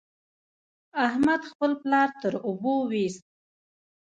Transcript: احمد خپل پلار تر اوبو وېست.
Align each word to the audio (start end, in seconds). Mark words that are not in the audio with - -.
احمد 1.05 1.41
خپل 1.51 1.71
پلار 1.81 2.09
تر 2.21 2.33
اوبو 2.47 2.73
وېست. 2.89 3.25